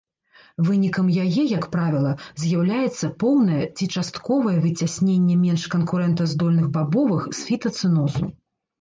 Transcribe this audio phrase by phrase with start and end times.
[0.69, 2.13] Вынікам яе, як правіла,
[2.45, 8.37] з'яўляецца поўнае ці частковае выцясненне менш канкурэнтаздольных бабовых з фітацэнозу.